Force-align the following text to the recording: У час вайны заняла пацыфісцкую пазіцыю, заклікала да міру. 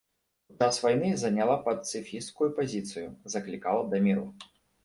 У 0.53 0.55
час 0.67 0.79
вайны 0.85 1.11
заняла 1.25 1.57
пацыфісцкую 1.67 2.49
пазіцыю, 2.61 3.07
заклікала 3.35 3.89
да 3.93 3.97
міру. 4.09 4.27